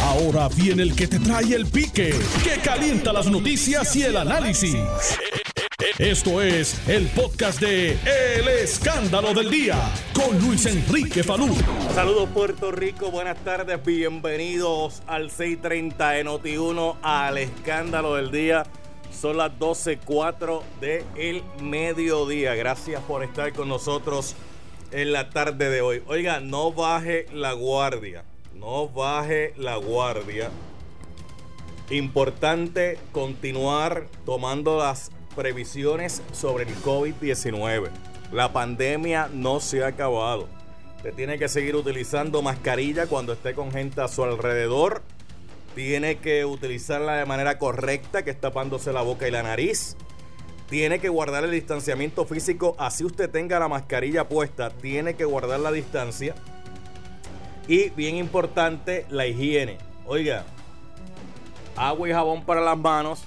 [0.00, 2.14] Ahora viene el que te trae el pique,
[2.44, 4.76] que calienta las noticias y el análisis.
[5.98, 9.76] Esto es el podcast de El Escándalo del Día
[10.14, 11.54] con Luis Enrique Falú.
[11.94, 18.64] Saludos Puerto Rico, buenas tardes, bienvenidos al 630 de Noti1 al Escándalo del Día.
[19.12, 22.54] Son las 12.04 de el mediodía.
[22.54, 24.34] Gracias por estar con nosotros
[24.90, 26.02] en la tarde de hoy.
[26.06, 28.24] Oiga, no baje la guardia.
[28.62, 30.48] No baje la guardia.
[31.90, 37.90] Importante continuar tomando las previsiones sobre el COVID-19.
[38.30, 40.48] La pandemia no se ha acabado.
[40.98, 45.02] Usted tiene que seguir utilizando mascarilla cuando esté con gente a su alrededor.
[45.74, 49.96] Tiene que utilizarla de manera correcta, que es tapándose la boca y la nariz.
[50.70, 55.58] Tiene que guardar el distanciamiento físico, así usted tenga la mascarilla puesta, tiene que guardar
[55.58, 56.36] la distancia.
[57.68, 59.78] Y bien importante, la higiene.
[60.06, 60.44] Oiga,
[61.76, 63.22] agua y jabón para las manos,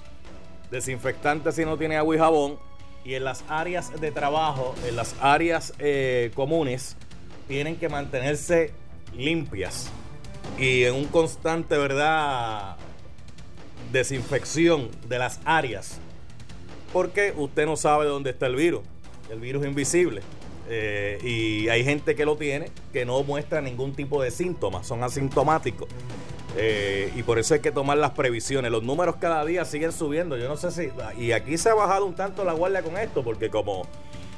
[0.71, 2.59] desinfectante si no tiene agua y jabón.
[3.03, 6.97] Y en las áreas de trabajo, en las áreas eh, comunes,
[7.47, 8.71] tienen que mantenerse
[9.13, 9.91] limpias
[10.57, 12.77] y en un constante, ¿verdad?
[13.91, 15.99] Desinfección de las áreas.
[16.93, 18.81] Porque usted no sabe dónde está el virus.
[19.29, 20.21] El virus invisible.
[20.67, 25.03] Eh, y hay gente que lo tiene que no muestra ningún tipo de síntomas, son
[25.03, 25.87] asintomáticos.
[26.57, 28.71] Eh, y por eso hay que tomar las previsiones.
[28.71, 30.37] Los números cada día siguen subiendo.
[30.37, 30.89] Yo no sé si.
[31.21, 33.85] Y aquí se ha bajado un tanto la guardia con esto, porque como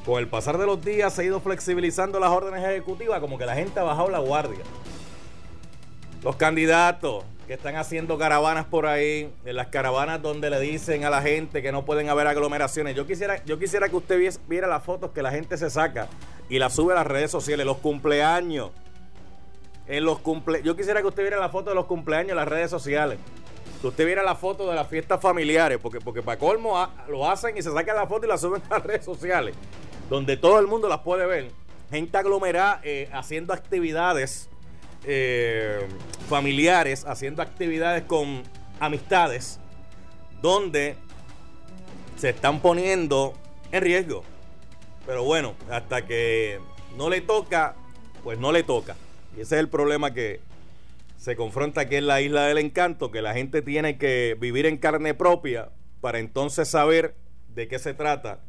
[0.06, 3.46] con el pasar de los días se ha ido flexibilizando las órdenes ejecutivas, como que
[3.46, 4.64] la gente ha bajado la guardia.
[6.24, 11.10] Los candidatos que están haciendo caravanas por ahí, en las caravanas donde le dicen a
[11.10, 12.94] la gente que no pueden haber aglomeraciones.
[12.94, 16.10] Yo quisiera, yo quisiera que usted viera las fotos que la gente se saca
[16.50, 18.72] y las sube a las redes sociales, los cumpleaños
[19.88, 22.48] en los cumple Yo quisiera que usted viera la foto de los cumpleaños en las
[22.50, 23.18] redes sociales.
[23.80, 26.76] Que usted viera la foto de las fiestas familiares, porque, porque para colmo
[27.08, 29.56] lo hacen y se sacan la foto y la suben a las redes sociales,
[30.10, 31.52] donde todo el mundo las puede ver.
[31.90, 34.50] Gente aglomerada eh, haciendo actividades
[35.10, 35.88] eh,
[36.28, 38.44] familiares, haciendo actividades con
[38.80, 39.58] amistades,
[40.42, 40.98] donde
[42.18, 43.34] se están poniendo
[43.72, 44.24] en riesgo.
[45.06, 46.60] Pero bueno, hasta que
[46.98, 47.76] no le toca,
[48.24, 48.98] pues no le toca.
[49.38, 50.42] Y ese es el problema que
[51.18, 54.78] se confronta aquí en la isla del encanto, que la gente tiene que vivir en
[54.78, 55.70] carne propia
[56.02, 57.16] para entonces saber
[57.56, 58.42] de qué se trata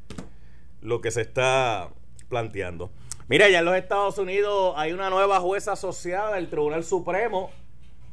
[0.83, 1.89] lo que se está
[2.29, 2.91] planteando.
[3.29, 7.51] Mira, ya en los Estados Unidos hay una nueva jueza asociada del Tribunal Supremo,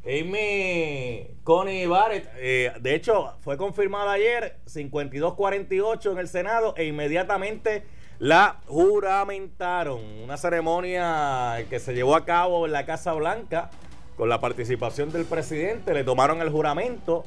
[0.04, 2.28] Amy Coney Barrett.
[2.36, 7.86] Eh, de hecho, fue confirmada ayer 52-48 en el Senado e inmediatamente
[8.20, 10.02] la juramentaron.
[10.22, 13.70] Una ceremonia que se llevó a cabo en la Casa Blanca
[14.18, 15.94] con la participación del presidente.
[15.94, 17.24] Le tomaron el juramento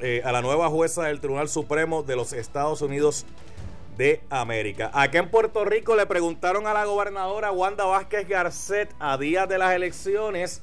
[0.00, 3.26] eh, a la nueva jueza del Tribunal Supremo de los Estados Unidos
[3.96, 4.90] de América.
[4.92, 9.58] Aquí en Puerto Rico le preguntaron a la gobernadora Wanda Vázquez Garcet a días de
[9.58, 10.62] las elecciones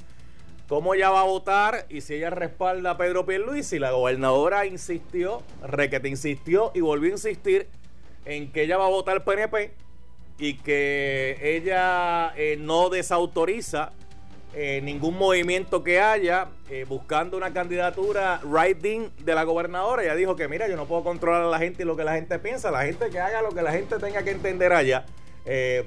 [0.67, 3.79] cómo ella va a votar y si ella respalda a Pedro Pierluisi.
[3.79, 7.67] La gobernadora insistió, requete insistió y volvió a insistir
[8.25, 9.71] en que ella va a votar PNP
[10.39, 13.91] y que ella eh, no desautoriza
[14.55, 20.03] eh, ningún movimiento que haya eh, buscando una candidatura writing de la gobernadora.
[20.03, 22.13] Ella dijo que mira, yo no puedo controlar a la gente y lo que la
[22.13, 25.05] gente piensa, la gente que haga lo que la gente tenga que entender allá.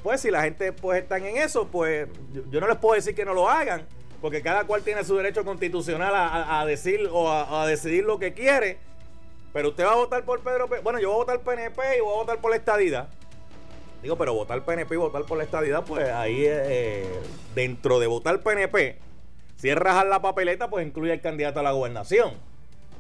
[0.03, 2.09] pues si la gente pues están en eso, pues
[2.51, 3.87] yo, no les puedo decir que no lo hagan,
[4.21, 8.79] porque cada cual tiene su derecho constitucional a, decir o a decidir lo que quiere.
[9.57, 12.13] Pero usted va a votar por Pedro Bueno, yo voy a votar PNP y voy
[12.13, 13.09] a votar por la estadidad.
[14.03, 17.07] Digo, pero votar PNP y votar por la estadidad, pues ahí eh,
[17.55, 18.99] dentro de votar PNP,
[19.57, 22.35] si es rajar la papeleta, pues incluye el candidato a la gobernación.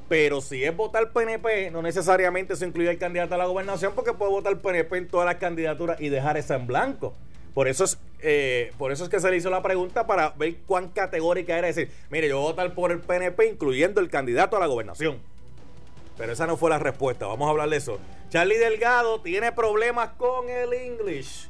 [0.08, 4.12] Pero si es votar PNP, no necesariamente eso incluye el candidato a la gobernación, porque
[4.12, 7.14] puede votar PNP en todas las candidaturas y dejar esa en blanco.
[7.54, 10.56] Por eso es, eh, por eso es que se le hizo la pregunta para ver
[10.66, 14.56] cuán categórica era decir, mire, yo voy a votar por el PNP, incluyendo el candidato
[14.56, 15.18] a la gobernación.
[16.16, 17.26] Pero esa no fue la respuesta.
[17.26, 17.98] Vamos a hablar de eso.
[18.28, 21.48] Charlie Delgado tiene problemas con el English.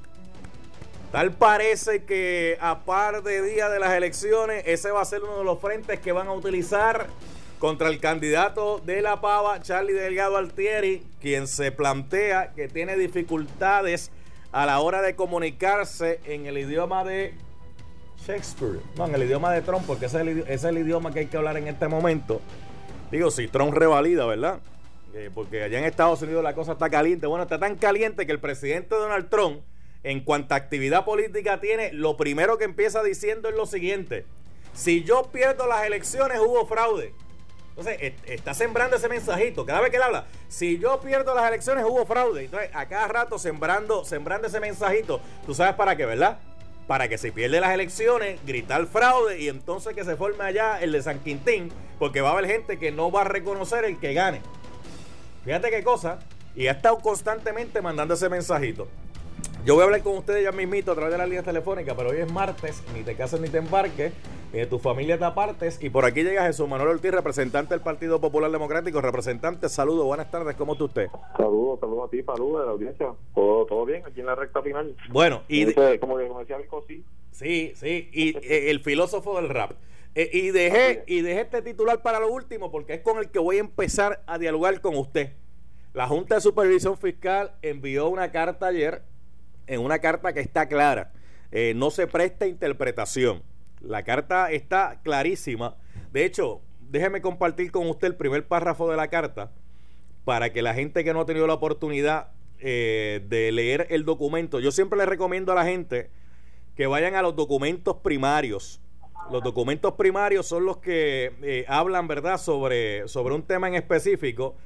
[1.13, 5.39] Tal parece que a par de días de las elecciones, ese va a ser uno
[5.39, 7.07] de los frentes que van a utilizar
[7.59, 14.11] contra el candidato de la pava, Charlie Delgado Altieri, quien se plantea que tiene dificultades
[14.53, 17.35] a la hora de comunicarse en el idioma de
[18.27, 18.81] Shakespeare.
[18.97, 21.57] No, en el idioma de Trump, porque ese es el idioma que hay que hablar
[21.57, 22.41] en este momento.
[23.11, 24.61] Digo, si Trump revalida, ¿verdad?
[25.15, 27.27] Eh, porque allá en Estados Unidos la cosa está caliente.
[27.27, 29.63] Bueno, está tan caliente que el presidente Donald Trump,
[30.03, 34.27] en cuanto a actividad política tiene, lo primero que empieza diciendo es lo siguiente.
[34.75, 37.15] Si yo pierdo las elecciones, hubo fraude.
[37.71, 39.65] Entonces, está sembrando ese mensajito.
[39.65, 42.45] Cada vez que él habla, si yo pierdo las elecciones, hubo fraude.
[42.45, 45.21] Entonces, a cada rato sembrando, sembrando ese mensajito.
[45.45, 46.39] ¿Tú sabes para qué, verdad?
[46.87, 50.93] Para que si pierde las elecciones, gritar fraude y entonces que se forme allá el
[50.93, 54.15] de San Quintín, porque va a haber gente que no va a reconocer el que
[54.15, 54.41] gane.
[55.45, 56.21] Fíjate qué cosa.
[56.55, 58.89] Y ha estado constantemente mandando ese mensajito.
[59.67, 62.11] Yo voy a hablar con ustedes ya mismito a través de la línea telefónica, pero
[62.11, 64.13] hoy es martes, ni te cases ni te embarques,
[64.53, 65.83] ni de tu familia te apartes.
[65.83, 69.01] Y por aquí llega Jesús Manuel Ortiz, representante del Partido Popular Democrático.
[69.01, 71.09] Representante, saludos, buenas tardes, ¿cómo está usted?
[71.37, 73.09] Saludos, saludos a ti, saludos de la audiencia.
[73.35, 74.95] Todo, todo bien aquí en la recta final.
[75.11, 75.65] Bueno, y.
[75.99, 77.05] como, decía el sí.
[77.33, 79.73] Sí, sí, y eh, el filósofo del rap.
[80.15, 83.41] Eh, y, dejé, y dejé este titular para lo último porque es con el que
[83.41, 85.33] voy a empezar a dialogar con usted.
[85.93, 89.03] La Junta de Supervisión Fiscal envió una carta ayer
[89.67, 91.13] en una carta que está clara.
[91.53, 93.43] Eh, no se presta interpretación.
[93.81, 95.77] La carta está clarísima.
[96.13, 99.53] De hecho, déjeme compartir con usted el primer párrafo de la carta
[100.25, 104.61] para que la gente que no ha tenido la oportunidad eh, de leer el documento,
[104.61, 106.11] yo siempre le recomiendo a la gente
[106.75, 108.81] que vayan a los documentos primarios.
[109.31, 114.57] Los documentos primarios son los que eh, hablan, ¿verdad?, sobre, sobre un tema en específico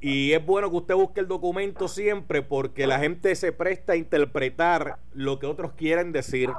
[0.00, 3.96] y es bueno que usted busque el documento siempre porque la gente se presta a
[3.96, 6.50] interpretar lo que otros quieren decir.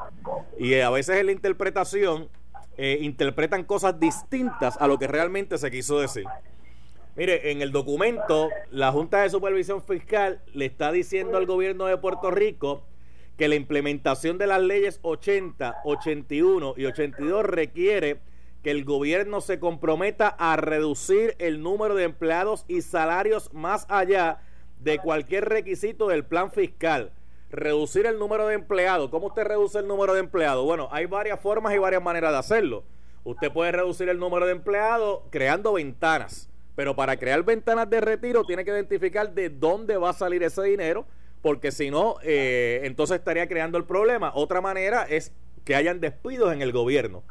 [0.57, 2.30] Y a veces en la interpretación
[2.78, 6.25] eh, interpretan cosas distintas a lo que realmente se quiso decir.
[7.16, 11.98] Mire, en el documento, la Junta de Supervisión Fiscal le está diciendo al gobierno de
[11.98, 12.84] Puerto Rico
[13.38, 18.19] que la implementación de las leyes 80, 81 y 82 requiere
[18.67, 24.41] que el gobierno se comprometa a reducir el número de empleados y salarios más allá
[24.81, 27.13] de cualquier requisito del plan fiscal.
[27.49, 29.09] Reducir el número de empleados.
[29.09, 30.65] ¿Cómo usted reduce el número de empleados?
[30.65, 32.83] Bueno, hay varias formas y varias maneras de hacerlo.
[33.23, 36.49] Usted puede reducir el número de empleados creando ventanas.
[36.75, 40.63] Pero para crear ventanas de retiro tiene que identificar de dónde va a salir ese
[40.63, 41.05] dinero,
[41.41, 44.33] porque si no, eh, entonces estaría creando el problema.
[44.35, 45.31] Otra manera es
[45.63, 47.23] que hayan despidos en el gobierno.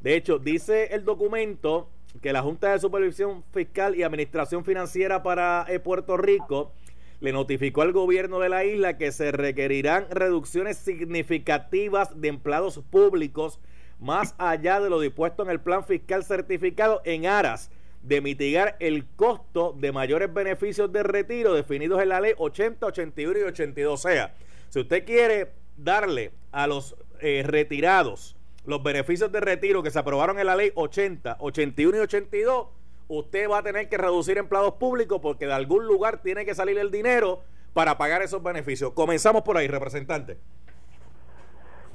[0.00, 1.88] De hecho, dice el documento
[2.22, 6.72] que la Junta de Supervisión Fiscal y Administración Financiera para eh, Puerto Rico
[7.20, 13.58] le notificó al gobierno de la isla que se requerirán reducciones significativas de empleados públicos
[13.98, 17.70] más allá de lo dispuesto en el plan fiscal certificado en aras
[18.02, 23.38] de mitigar el costo de mayores beneficios de retiro definidos en la ley 80, 81
[23.40, 23.92] y 82.
[23.92, 24.34] O sea,
[24.68, 28.36] si usted quiere darle a los eh, retirados
[28.68, 32.66] los beneficios de retiro que se aprobaron en la ley 80, 81 y 82,
[33.08, 36.76] usted va a tener que reducir empleados públicos porque de algún lugar tiene que salir
[36.76, 37.40] el dinero
[37.72, 38.92] para pagar esos beneficios.
[38.92, 40.36] Comenzamos por ahí, representante.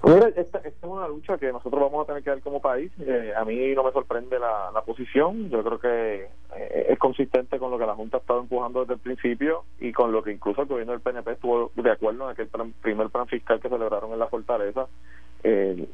[0.01, 2.91] Pues esta, es una lucha que nosotros vamos a tener que dar como país.
[2.99, 5.51] Eh, a mí no me sorprende la, posición.
[5.51, 6.23] Yo creo que
[6.57, 9.93] eh, es consistente con lo que la Junta ha estado empujando desde el principio y
[9.93, 12.49] con lo que incluso el gobierno del PNP estuvo de acuerdo en aquel
[12.81, 14.87] primer plan fiscal que celebraron en la Fortaleza.
[15.43, 15.87] Eh,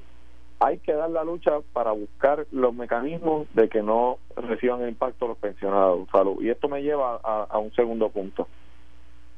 [0.59, 5.27] hay que dar la lucha para buscar los mecanismos de que no reciban el impacto
[5.27, 6.07] los pensionados.
[6.41, 8.47] Y esto me lleva a, un segundo punto.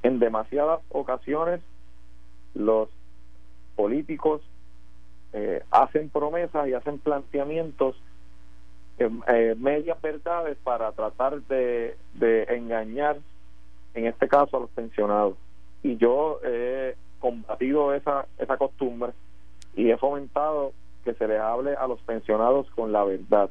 [0.02, 1.62] En demasiadas ocasiones
[2.56, 2.90] los
[3.76, 4.42] políticos
[5.34, 7.96] eh, hacen promesas y hacen planteamientos
[8.98, 13.18] eh, eh, medias verdades para tratar de, de engañar,
[13.94, 15.36] en este caso, a los pensionados.
[15.84, 19.12] Y yo he combatido esa, esa costumbre
[19.76, 23.50] y he fomentado que se le hable a los pensionados con la verdad.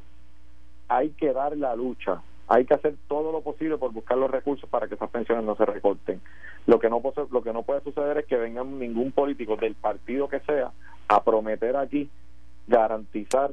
[0.87, 4.69] Hay que dar la lucha, hay que hacer todo lo posible por buscar los recursos
[4.69, 6.21] para que esas pensiones no se recorten.
[6.67, 10.27] Lo que no lo que no puede suceder es que venga ningún político del partido
[10.27, 10.71] que sea
[11.07, 12.09] a prometer aquí
[12.67, 13.51] garantizar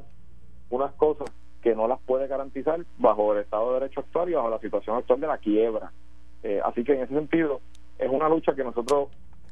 [0.69, 1.29] unas cosas
[1.61, 4.97] que no las puede garantizar bajo el Estado de Derecho actual y bajo la situación
[4.97, 5.91] actual de la quiebra.
[6.43, 7.59] Eh, así que en ese sentido
[7.97, 9.09] es una lucha que nosotros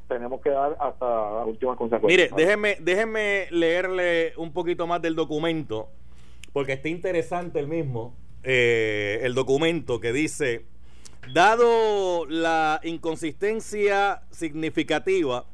[0.08, 2.08] tenemos que dar hasta la última consecuencia.
[2.08, 5.90] Mire, déjeme, déjeme leerle un poquito más del documento,
[6.52, 10.64] porque está interesante el mismo, eh, el documento que dice,
[11.32, 15.44] dado la inconsistencia significativa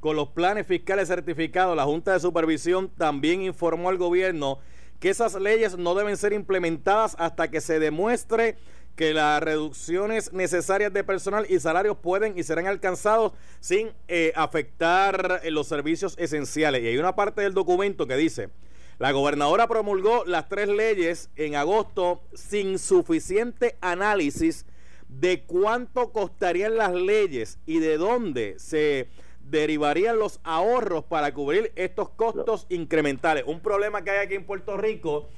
[0.00, 4.58] con los planes fiscales certificados, la Junta de Supervisión también informó al gobierno
[4.98, 8.56] que esas leyes no deben ser implementadas hasta que se demuestre
[8.96, 15.40] que las reducciones necesarias de personal y salarios pueden y serán alcanzados sin eh, afectar
[15.42, 16.82] eh, los servicios esenciales.
[16.82, 18.50] Y hay una parte del documento que dice,
[18.98, 24.66] la gobernadora promulgó las tres leyes en agosto sin suficiente análisis
[25.08, 29.08] de cuánto costarían las leyes y de dónde se
[29.40, 33.44] derivarían los ahorros para cubrir estos costos incrementales.
[33.46, 35.28] Un problema que hay aquí en Puerto Rico,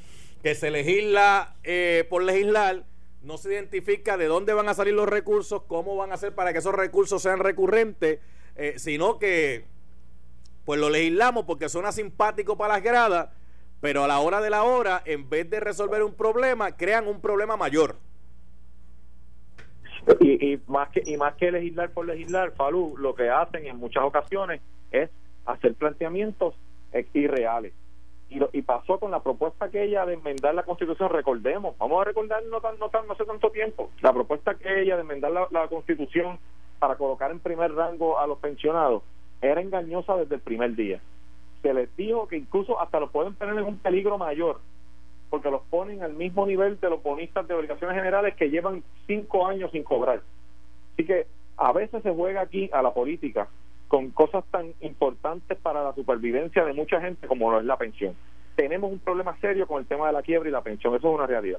[0.43, 2.85] que se legisla eh, por legislar,
[3.25, 6.53] no se identifica de dónde van a salir los recursos, cómo van a hacer para
[6.53, 8.21] que esos recursos sean recurrentes,
[8.57, 9.65] eh, sino que
[10.65, 13.29] pues lo legislamos porque suena simpático para las gradas,
[13.81, 17.21] pero a la hora de la hora, en vez de resolver un problema, crean un
[17.21, 17.97] problema mayor.
[20.21, 24.05] Y, más que y más que legislar por legislar, Falú, lo que hacen en muchas
[24.05, 25.11] ocasiones es
[25.47, 26.55] hacer planteamientos
[27.15, 27.73] irreales.
[28.31, 32.43] Y, y pasó con la propuesta aquella de enmendar la Constitución, recordemos, vamos a recordar
[32.51, 35.69] no, tan, no, tan, no hace tanto tiempo, la propuesta aquella de enmendar la, la
[35.69, 36.39] Constitución
[36.79, 39.03] para colocar en primer rango a los pensionados
[39.41, 41.01] era engañosa desde el primer día.
[41.63, 44.59] Se les dijo que incluso hasta lo pueden poner en un peligro mayor
[45.31, 49.47] porque los ponen al mismo nivel de los bonistas de obligaciones generales que llevan cinco
[49.47, 50.23] años sin cobrar.
[50.93, 51.27] Así que
[51.57, 53.49] a veces se juega aquí a la política
[53.89, 58.15] con cosas tan importantes para la supervivencia de mucha gente como lo es la pensión.
[58.57, 61.15] Tenemos un problema serio con el tema de la quiebra y la pensión, eso es
[61.15, 61.59] una realidad.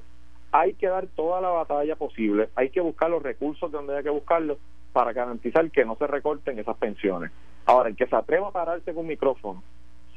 [0.52, 4.02] Hay que dar toda la batalla posible, hay que buscar los recursos de donde haya
[4.02, 4.58] que buscarlos
[4.92, 7.30] para garantizar que no se recorten esas pensiones.
[7.66, 9.62] Ahora, el que se atreva a pararse con un micrófono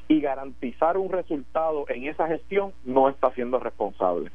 [0.08, 4.32] y garantizar un resultado en esa gestión no está siendo responsable.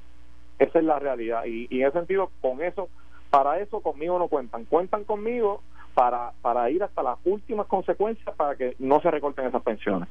[0.59, 1.45] Esa es la realidad.
[1.47, 2.89] Y, en ese sentido, con eso,
[3.31, 4.65] para eso conmigo no cuentan.
[4.67, 5.63] Cuentan conmigo
[5.95, 10.09] para, para ir hasta las últimas consecuencias para que no se recorten esas pensiones.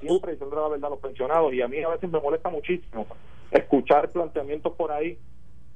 [0.00, 3.06] siempre diciendo la verdad a los pensionados y a mí a veces me molesta muchísimo
[3.50, 5.18] escuchar planteamientos por ahí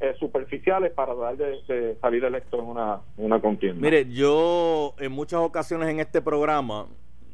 [0.00, 3.80] eh, superficiales para dar de, salir electo en una, una contienda.
[3.80, 6.86] Mire, yo en muchas ocasiones en este programa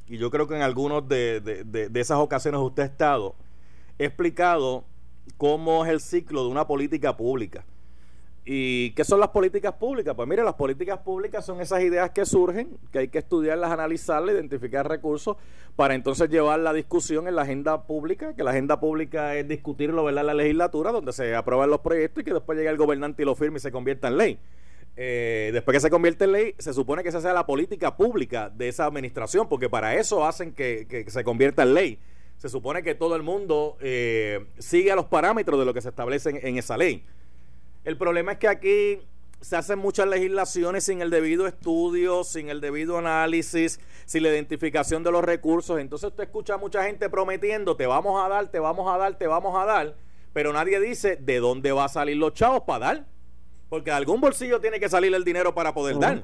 [0.09, 3.35] y yo creo que en algunas de, de, esas ocasiones usted ha estado,
[3.99, 4.85] he explicado
[5.39, 7.65] cómo es el ciclo de una política pública.
[8.45, 10.15] ¿Y qué son las políticas públicas?
[10.17, 14.35] Pues mire, las políticas públicas son esas ideas que surgen, que hay que estudiarlas, analizarlas,
[14.35, 15.37] identificar recursos
[15.77, 20.09] para entonces llevar la discusión en la agenda pública, que la agenda pública es discutirlo
[20.09, 23.27] en la legislatura, donde se aprueban los proyectos y que después llega el gobernante y
[23.27, 24.39] lo firme y se convierta en ley.
[24.97, 28.51] Eh, después que se convierte en ley, se supone que esa sea la política pública
[28.51, 31.99] de esa administración, porque para eso hacen que, se convierta en ley.
[32.37, 35.89] Se supone que todo el mundo eh, sigue a los parámetros de lo que se
[35.89, 37.05] establece en, esa ley.
[37.85, 39.01] El problema es que aquí
[39.41, 45.03] se hacen muchas legislaciones sin el debido estudio, sin el debido análisis, sin la identificación
[45.03, 45.81] de los recursos.
[45.81, 49.19] Entonces usted escucha a mucha gente prometiendo, te vamos a dar, te vamos a dar,
[49.19, 49.97] te vamos a dar,
[50.33, 53.05] pero nadie dice de dónde va a salir los chavos para dar.
[53.69, 56.23] Porque algún bolsillo tiene que salir el dinero para poder dar.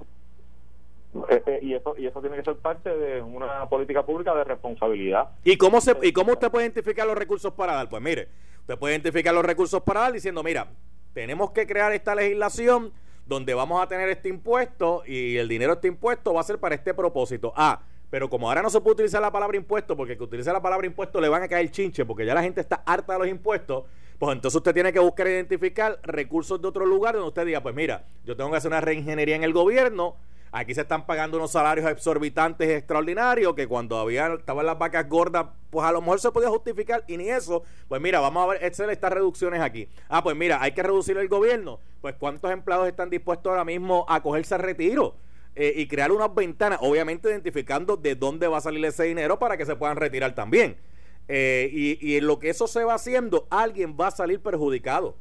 [1.30, 4.44] Eh, eh, y eso y eso tiene que ser parte de una política pública de
[4.44, 5.30] responsabilidad.
[5.42, 7.88] ¿Y cómo se y cómo usted puede identificar los recursos para dar?
[7.88, 8.28] Pues mire,
[8.60, 10.68] usted puede identificar los recursos para dar diciendo, mira,
[11.12, 12.92] tenemos que crear esta legislación
[13.26, 16.58] donde vamos a tener este impuesto y el dinero de este impuesto va a ser
[16.58, 17.52] para este propósito.
[17.56, 20.62] Ah, pero como ahora no se puede utilizar la palabra impuesto, porque que utilice la
[20.62, 23.28] palabra impuesto le van a caer chinche, porque ya la gente está harta de los
[23.28, 23.84] impuestos,
[24.18, 27.74] pues entonces usted tiene que buscar identificar recursos de otro lugar donde usted diga, pues
[27.74, 30.16] mira, yo tengo que hacer una reingeniería en el gobierno,
[30.52, 35.46] aquí se están pagando unos salarios exorbitantes extraordinarios que cuando había estaban las vacas gordas,
[35.70, 38.64] pues a lo mejor se podía justificar y ni eso, pues mira, vamos a ver
[38.64, 39.88] hacer estas reducciones aquí.
[40.08, 44.04] Ah, pues mira, hay que reducir el gobierno, pues cuántos empleados están dispuestos ahora mismo
[44.08, 45.14] a cogerse a retiro.
[45.60, 49.56] Eh, y crear unas ventanas, obviamente identificando de dónde va a salir ese dinero para
[49.56, 50.76] que se puedan retirar también.
[51.26, 51.68] Eh,
[52.00, 55.16] y, en lo que eso se va haciendo, alguien va a salir perjudicado.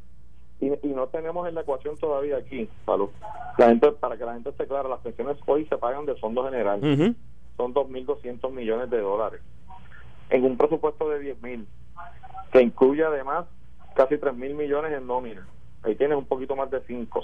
[0.60, 3.10] Y, no tenemos en la ecuación todavía aquí, Salud.
[3.58, 6.44] La gente, para que la gente esté clara, las pensiones hoy se pagan del Fondo
[6.46, 6.80] General.
[7.58, 9.42] Son 2.200 millones de dólares.
[10.30, 11.66] En un presupuesto de 10.000,
[12.52, 13.46] que incluye además
[13.96, 15.48] casi 3.000 millones en nómina.
[15.84, 17.24] Ahí tienes un poquito más de 5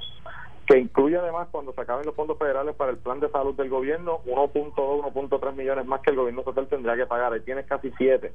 [0.65, 3.69] que incluye además cuando se acaben los fondos federales para el plan de salud del
[3.69, 7.91] gobierno 1.2, 1.3 millones más que el gobierno total tendría que pagar, ahí tienes casi
[7.97, 8.31] 7.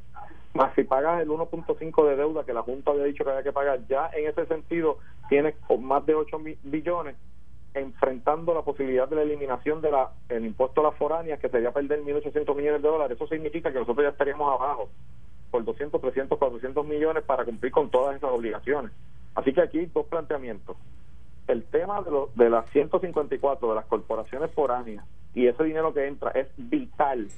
[0.54, 3.52] Más si pagas el 1.5 de deuda que la Junta había dicho que había que
[3.52, 7.16] pagar, ya en ese sentido tienes más de 8 billones
[7.74, 9.94] enfrentando la posibilidad de la eliminación del
[10.28, 13.16] el impuesto a las foráneas que sería perder 1.800 millones de dólares.
[13.16, 14.88] Eso significa que nosotros ya estaríamos abajo
[15.50, 18.92] por 200, 300, 400 millones para cumplir con todas esas obligaciones.
[19.34, 20.76] Así que aquí dos planteamientos
[21.48, 26.06] el tema de, lo, de las 154 de las corporaciones foráneas y ese dinero que
[26.06, 27.28] entra es vital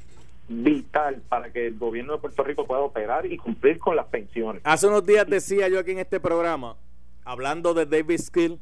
[0.50, 4.60] vital para que el gobierno de Puerto Rico pueda operar y cumplir con las pensiones.
[4.64, 6.76] Hace unos días decía yo aquí en este programa,
[7.24, 8.58] hablando de David Skill,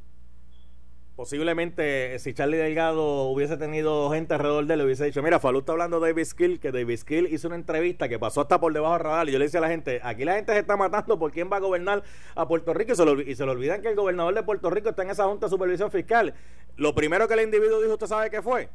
[1.19, 5.73] posiblemente si Charlie Delgado hubiese tenido gente alrededor de él, hubiese dicho, mira, Falú está
[5.73, 8.93] hablando de David Skill, que David Skill hizo una entrevista que pasó hasta por debajo
[8.93, 11.19] del radar y yo le decía a la gente, aquí la gente se está matando
[11.19, 12.05] por quién va a gobernar
[12.37, 14.71] a Puerto Rico y se, lo, y se le olvidan que el gobernador de Puerto
[14.71, 16.35] Rico está en esa Junta de Supervisión Fiscal.
[16.77, 18.69] Lo primero que el individuo dijo, ¿usted sabe qué fue?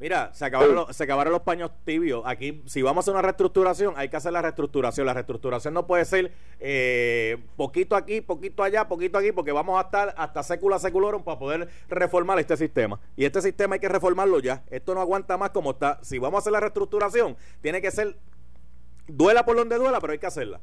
[0.00, 2.22] Mira, se acabaron, los, se acabaron los paños tibios.
[2.24, 5.06] Aquí, si vamos a hacer una reestructuración, hay que hacer la reestructuración.
[5.06, 9.82] La reestructuración no puede ser eh, poquito aquí, poquito allá, poquito aquí, porque vamos a
[9.82, 12.98] estar hasta sécula seculorum para poder reformar este sistema.
[13.14, 14.64] Y este sistema hay que reformarlo ya.
[14.70, 16.02] Esto no aguanta más como está.
[16.02, 18.16] Si vamos a hacer la reestructuración, tiene que ser,
[19.06, 20.60] duela por donde duela, pero hay que hacerla.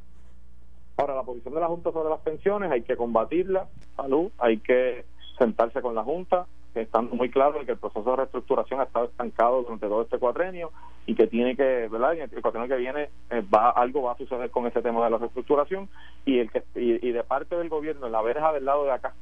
[0.97, 5.05] Ahora, la posición de la Junta sobre las pensiones hay que combatirla, salud, hay que
[5.37, 6.47] sentarse con la Junta,
[6.81, 10.17] estando muy claro de que el proceso de reestructuración ha estado estancado durante todo este
[10.17, 10.71] cuatrenio
[11.05, 12.13] y que tiene que, ¿verdad?
[12.13, 15.11] En el cuatrenio que viene eh, va algo va a suceder con ese tema de
[15.11, 15.89] la reestructuración
[16.25, 19.13] y el que y, de parte del gobierno, en la verja del lado de acá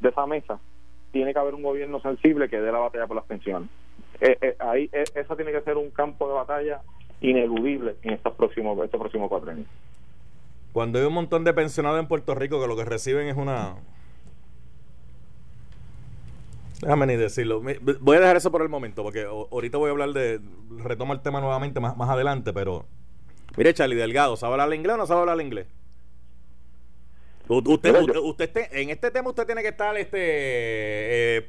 [0.00, 0.58] de esa mesa,
[1.12, 3.68] tiene que haber un gobierno sensible que dé la batalla por las pensiones.
[4.20, 6.80] Eh, eh, ahí eso tiene que ser un campo de batalla
[7.20, 9.64] ineludible en estos próximos este próximo cuatrenio.
[10.72, 13.76] Cuando hay un montón de pensionados en Puerto Rico que lo que reciben es una
[16.82, 17.62] Déjame ni decirlo.
[18.00, 20.40] Voy a dejar eso por el momento, porque ahorita voy a hablar de.
[20.78, 22.84] Retomo el tema nuevamente más, más adelante, pero.
[23.56, 25.68] Mire, Charlie Delgado, ¿sabe hablar inglés o no sabe hablar inglés?
[27.48, 30.18] Usted, usted, en este tema usted tiene que estar este
[31.38, 31.42] eh,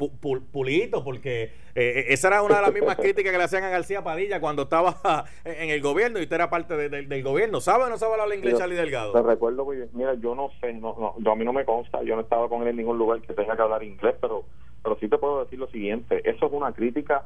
[0.51, 3.69] pulito porque eh, eh, esa era una de las mismas críticas que le hacían a
[3.69, 4.97] García Padilla cuando estaba
[5.45, 7.61] en el gobierno y usted era parte del gobierno.
[7.61, 9.13] ¿Sabe o no sabe hablar inglés, Charlie Delgado?
[9.13, 12.21] Te recuerdo Mira, yo no sé, no, no, a mí no me consta, yo no
[12.21, 14.43] estaba con él en ningún lugar que tenga que hablar inglés, pero,
[14.83, 17.23] pero sí te puedo decir lo siguiente: eso es una crítica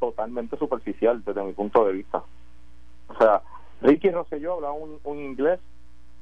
[0.00, 2.22] totalmente superficial desde mi punto de vista.
[3.08, 3.42] O sea,
[3.82, 5.60] Ricky Rosselló hablaba un inglés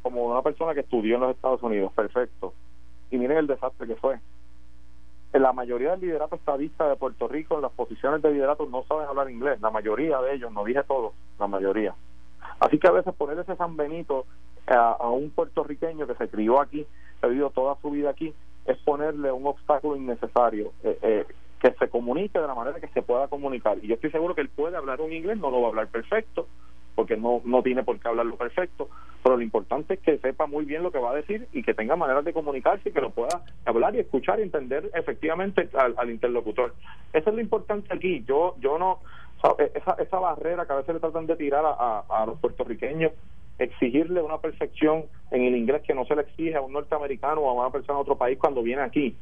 [0.03, 2.53] como una persona que estudió en los Estados Unidos, perfecto.
[3.11, 4.19] Y miren el desastre que fue.
[5.33, 9.07] La mayoría del liderato estadista de Puerto Rico, en las posiciones de liderato, no saben
[9.07, 9.61] hablar inglés.
[9.61, 11.95] La mayoría de ellos, no dije todos, la mayoría.
[12.59, 14.27] Así que a veces poner ese San Benito
[14.67, 16.87] a, un puertorriqueño que se crió aquí,
[17.23, 18.35] ha vivido toda su vida aquí,
[18.71, 20.73] es ponerle un obstáculo innecesario.
[20.83, 21.27] Eh, eh,
[21.61, 23.77] que se comunique de la manera que se pueda comunicar.
[23.83, 25.89] Y yo estoy seguro que él puede hablar un inglés, no lo va a hablar
[25.89, 26.49] perfecto,
[26.95, 28.89] porque no, no tiene por qué hablarlo perfecto,
[29.23, 31.75] pero lo importante es que sepa muy bien lo que va a decir y que
[31.75, 36.11] tenga maneras de comunicarse y que lo pueda hablar y escuchar y entender efectivamente al,
[36.11, 36.75] interlocutor.
[37.13, 38.25] Eso es lo importante aquí.
[38.27, 39.01] Yo yo no
[39.59, 43.13] e, esa, esa barrera que a veces le tratan de tirar a, a, los puertorriqueños
[43.61, 47.51] exigirle una perfección en el inglés que no se le exige a un norteamericano o
[47.51, 49.17] a una persona de otro país cuando viene aquí.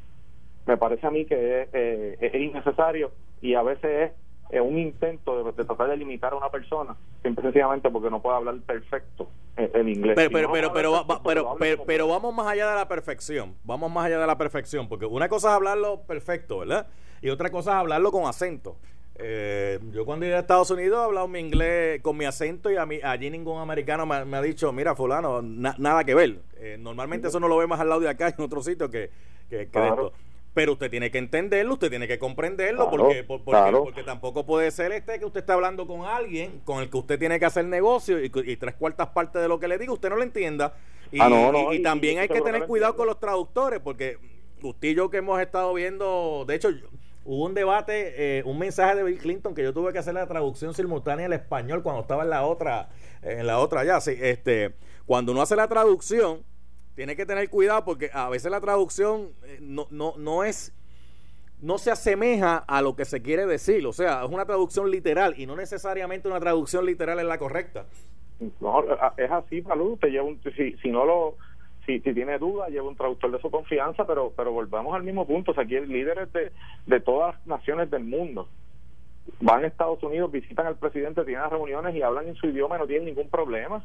[0.66, 3.10] Me parece a mí que es, eh, es innecesario
[3.42, 4.12] y a veces
[4.50, 8.36] es un intento de, tratar de limitar a una persona simple sencillamente porque no puede
[8.36, 10.14] hablar perfecto el, inglés.
[10.16, 10.72] Pero pero pero
[11.22, 14.88] pero, pero, pero, vamos más allá de la perfección vamos más allá de la perfección
[14.88, 16.86] porque una cosa es hablarlo perfecto verdad
[17.20, 18.76] y otra cosa es hablarlo con acento
[19.18, 22.76] eh, yo cuando iba a Estados Unidos he hablado mi inglés con mi acento y
[22.76, 26.40] a mí, allí ningún americano me, ha dicho, mira fulano, nada que ver.
[26.56, 29.10] Eh, normalmente eso no lo ve más al lado de acá en otro sitio que,
[29.50, 30.12] que, esto
[30.58, 35.16] pero usted tiene que entenderlo, usted tiene que comprenderlo, porque, porque, tampoco puede ser este
[35.20, 38.56] que usted está hablando con alguien con el que usted tiene que hacer negocio y,
[38.56, 40.74] tres cuartas partes de lo que le diga usted no lo entienda.
[41.12, 44.18] Y, ah, y, también hay que tener cuidado con los traductores, porque
[44.60, 46.70] usted y yo que hemos estado viendo, de hecho,
[47.28, 50.26] hubo un debate, eh, un mensaje de Bill Clinton que yo tuve que hacer la
[50.26, 52.88] traducción simultánea al español cuando estaba en la otra,
[53.20, 54.00] en la otra ya.
[54.00, 56.42] Sí, este, cuando uno hace la traducción
[56.94, 60.72] tiene que tener cuidado porque a veces la traducción eh, no, no, no es
[61.60, 65.34] no se asemeja a lo que se quiere decir, o sea, es una traducción literal
[65.36, 67.84] y no necesariamente una traducción literal es la correcta.
[68.60, 68.84] No,
[69.16, 71.36] es así, Palú, te lleva un, si, si no lo
[71.88, 75.26] si, si tiene duda, lleva un traductor de su confianza, pero pero volvamos al mismo
[75.26, 76.52] punto, o sea, aquí hay líderes de,
[76.86, 78.46] de todas las naciones del mundo.
[79.40, 82.80] Van a Estados Unidos, visitan al presidente, tienen reuniones y hablan en su idioma y
[82.80, 83.82] no tienen ningún problema.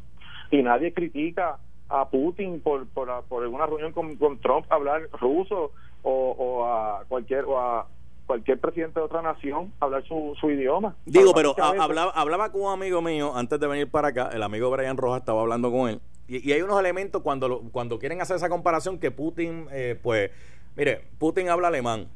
[0.52, 1.58] Y nadie critica
[1.90, 7.46] a Putin por, por, por una reunión con, con Trump hablar ruso o, a cualquier
[7.46, 7.88] o a
[8.26, 10.96] cualquier presidente de otra nación hablar su, su idioma.
[11.06, 14.70] Digo, pero hablaba, hablaba con un amigo mío antes de venir para acá, el amigo
[14.72, 18.50] Brian Rojas estaba hablando con él, y, hay unos elementos cuando, cuando quieren hacer esa
[18.50, 20.32] comparación que Putin, eh, pues,
[20.76, 22.08] mire, Putin habla alemán,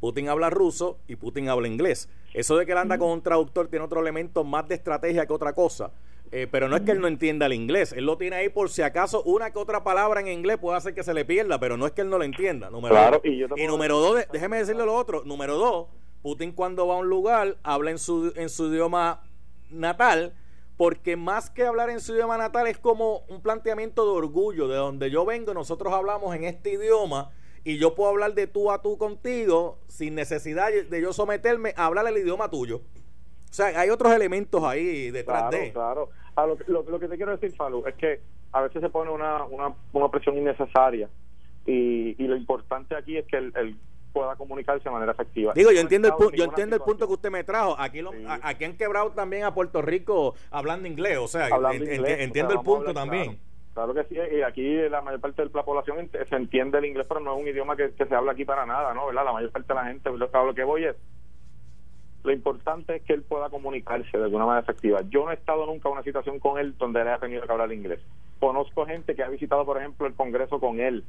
[0.00, 2.08] Putin habla ruso y Putin habla inglés.
[2.32, 5.32] Eso de que él anda con un traductor tiene otro elemento más de estrategia que
[5.32, 5.92] otra cosa.
[6.32, 8.68] Eh, pero no es que él no entienda el inglés, él lo tiene ahí por
[8.68, 11.76] si acaso una que otra palabra en inglés puede hacer que se le pierda, pero
[11.76, 12.70] no es que él no lo entienda.
[12.70, 15.86] Número y, número dos, déjeme decirle lo otro, número dos,
[16.22, 19.22] Putin cuando va a un lugar habla en su, en su idioma
[19.70, 20.34] natal,
[20.76, 24.76] porque más que hablar en su idioma natal es como un planteamiento de orgullo, de
[24.76, 27.30] donde yo vengo, nosotros hablamos en este idioma
[27.62, 31.86] y yo puedo hablar de tú a tú contigo sin necesidad de yo someterme a
[31.86, 32.82] hablar el idioma tuyo.
[33.50, 35.72] O sea, hay otros elementos ahí detrás de.
[35.72, 39.12] Claro, lo, lo, lo, que te quiero decir, Falu, es que a veces se pone
[39.12, 41.08] una, una, una presión innecesaria
[41.64, 43.78] y, y lo importante aquí es que el,
[44.14, 45.52] pueda comunicarse de manera efectiva.
[45.54, 47.74] Digo, yo entiendo el, yo entiendo el punto que usted me trajo.
[47.78, 52.60] Aquí, lo, aquí han quebrado también a Puerto Rico hablando inglés, o sea, entiendo el
[52.60, 53.38] punto también.
[53.74, 53.92] Claro.
[53.92, 57.18] que sí, y aquí la mayor parte de la población se entiende el inglés, pero
[57.18, 59.06] no es un idioma que, se habla aquí para nada, ¿no?
[59.06, 59.24] ¿verdad?
[59.24, 60.96] La mayor parte de la gente, lo que voy es,
[62.22, 65.02] lo importante es que él pueda comunicarse de alguna manera efectiva.
[65.10, 67.52] Yo no he estado nunca en una situación con él donde él haya tenido que
[67.52, 68.00] hablar inglés.
[68.38, 71.04] Conozco gente que ha visitado, por ejemplo, el Congreso con él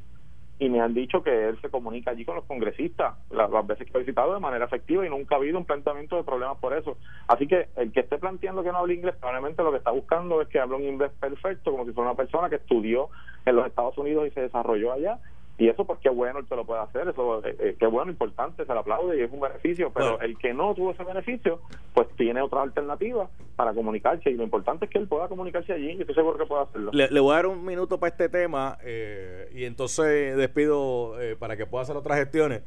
[0.58, 3.98] y me han dicho que él se comunica allí con los congresistas las, veces que
[3.98, 6.98] ha visitado de manera efectiva y nunca ha habido un planteamiento de problemas por eso.
[7.28, 10.42] Así que el que esté planteando que no hable inglés probablemente lo que está buscando
[10.42, 13.10] es que hable un inglés perfecto como si fuera una persona que estudió
[13.46, 15.20] en los Estados Unidos y se desarrolló allá
[15.58, 18.12] y eso pues qué bueno el que lo pueda hacer eso eh, eh, qué bueno
[18.12, 21.62] importante se le aplaude y es un beneficio pero el que no tuvo ese beneficio
[21.94, 25.92] pues tiene otra alternativa para comunicarse y lo importante es que él pueda comunicarse allí
[25.92, 26.92] y estoy seguro que pueda hacerlo.
[26.94, 31.66] Le, voy a dar un minuto para este tema eh, y entonces despido para que
[31.66, 32.64] pueda hacer otras gestiones.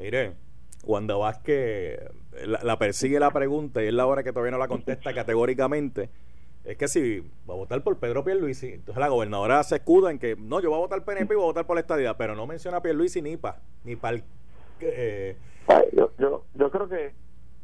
[0.00, 0.32] Mire
[0.84, 2.00] cuando Vázquez
[2.44, 6.10] la, la persigue la pregunta y es la hora que todavía no la contesta categóricamente
[6.64, 10.18] es que si va a votar por Pedro Pierluisi, entonces la gobernadora se escuda en
[10.18, 12.36] que no, yo voy a votar PNP y voy a votar por la estadía, pero
[12.36, 14.20] no menciona a Pierluisi ni para ni para
[14.80, 15.36] eh,
[15.92, 17.12] yo, yo, yo creo que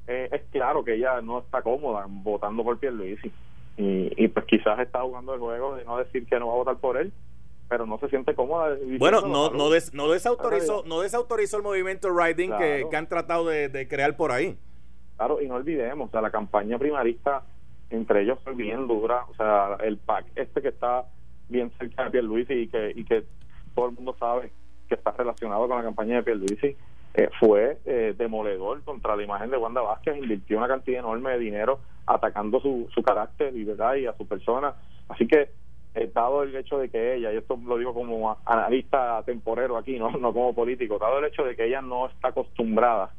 [0.09, 3.31] eh, es claro que ella no está cómoda votando por Pierluisi
[3.77, 6.57] y, y pues quizás está jugando el juego de no decir que no va a
[6.57, 7.13] votar por él
[7.69, 8.77] pero no se siente cómoda.
[8.99, 13.69] Bueno, no, no, no, desautorizó, no desautorizó el movimiento Riding que, que, han tratado de,
[13.69, 14.57] de, crear por ahí.
[15.19, 17.43] Claro, y no olvidemos, o sea, la campaña primarista
[17.91, 21.07] entre ellos fue bien dura, o sea, el PAC este que está
[21.49, 23.25] bien cerca de Pierluisi y que, y que
[23.75, 24.53] todo el mundo sabe
[24.89, 26.77] que está relacionado con la campaña de Pierluisi,
[27.15, 31.39] eh, fue eh, demoledor contra la imagen de Wanda Vázquez, invirtió una cantidad enorme de
[31.39, 33.95] dinero atacando su, su carácter y, ¿verdad?
[33.97, 34.75] y a su persona.
[35.09, 35.51] Así que,
[35.95, 39.99] eh, dado el hecho de que ella, y esto lo digo como analista temporero aquí,
[39.99, 43.11] no, no como político, dado el hecho de que ella no está acostumbrada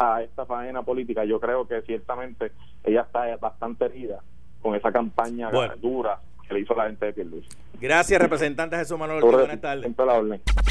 [0.00, 2.52] a esta faena política, yo creo que ciertamente
[2.84, 4.20] ella está bastante herida
[4.62, 7.48] con esa campaña dura que le hizo la gente de Pierluisi.
[7.78, 9.22] Gracias, representante Jesús Manuel.
[9.22, 9.92] Buenas tardes.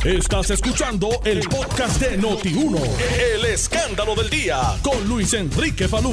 [0.03, 2.79] Estás escuchando el podcast de Noti1,
[3.35, 6.11] el escándalo del día, con Luis Enrique Falú.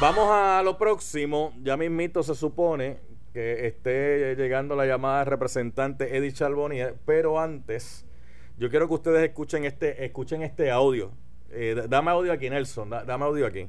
[0.00, 1.54] Vamos a lo próximo.
[1.62, 2.98] Ya mismito se supone
[3.32, 8.04] que esté llegando la llamada representante Edith Charbonnier, pero antes
[8.58, 11.10] yo quiero que ustedes escuchen este, escuchen este audio
[11.54, 13.68] eh, dame audio aquí, Nelson, dame audio aquí.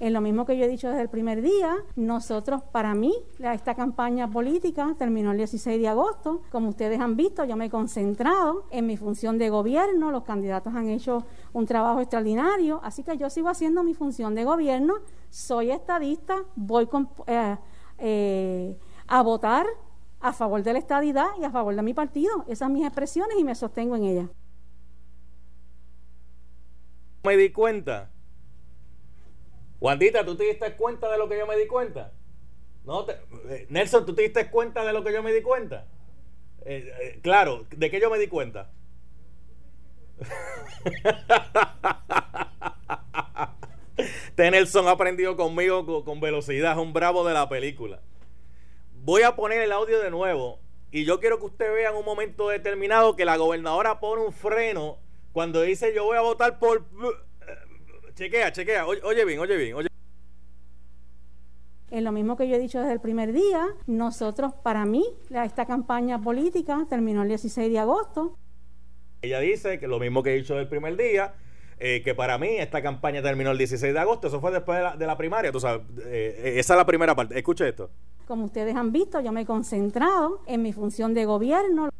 [0.00, 3.74] Es lo mismo que yo he dicho desde el primer día, nosotros, para mí, esta
[3.74, 6.42] campaña política terminó el 16 de agosto.
[6.52, 10.72] Como ustedes han visto, yo me he concentrado en mi función de gobierno, los candidatos
[10.76, 14.94] han hecho un trabajo extraordinario, así que yo sigo haciendo mi función de gobierno,
[15.30, 16.88] soy estadista, voy
[17.26, 17.56] eh,
[17.98, 19.66] eh, a votar
[20.20, 22.44] a favor de la estadidad y a favor de mi partido.
[22.46, 24.28] Esas son mis expresiones y me sostengo en ellas
[27.28, 28.10] me di cuenta.
[29.78, 32.14] Juanita, ¿tú te diste cuenta de lo que yo me di cuenta?
[32.84, 33.06] No
[33.50, 35.86] eh, Nelson, ¿tú te diste cuenta de lo que yo me di cuenta?
[36.64, 38.70] Eh, eh, claro, ¿de qué yo me di cuenta?
[44.34, 44.50] T.
[44.50, 48.00] Nelson ha aprendido conmigo con, con velocidad, es un bravo de la película.
[49.04, 50.60] Voy a poner el audio de nuevo
[50.90, 54.32] y yo quiero que usted vea en un momento determinado que la gobernadora pone un
[54.32, 54.98] freno
[55.38, 56.84] cuando dice yo voy a votar por...
[58.16, 59.86] Chequea, chequea, oye, bien, oye bien, oye
[61.92, 65.64] es lo mismo que yo he dicho desde el primer día, nosotros, para mí, esta
[65.64, 68.36] campaña política terminó el 16 de agosto.
[69.22, 71.34] Ella dice que lo mismo que he dicho desde el primer día,
[71.78, 74.82] eh, que para mí esta campaña terminó el 16 de agosto, eso fue después de
[74.82, 77.90] la, de la primaria, tú sabes, eh, esa es la primera parte, escuche esto.
[78.26, 81.90] Como ustedes han visto, yo me he concentrado en mi función de gobierno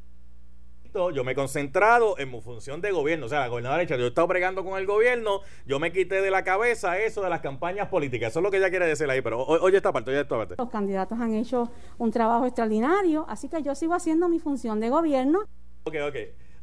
[0.92, 3.26] yo me he concentrado en mi función de gobierno.
[3.26, 6.20] O sea, la gobernadora dicho, yo he estado bregando con el gobierno, yo me quité
[6.20, 8.30] de la cabeza eso de las campañas políticas.
[8.30, 10.54] Eso es lo que ella quiere decir ahí, pero oye esta parte, oye esta parte.
[10.58, 14.88] Los candidatos han hecho un trabajo extraordinario, así que yo sigo haciendo mi función de
[14.88, 15.40] gobierno.
[15.84, 16.16] Ok, ok.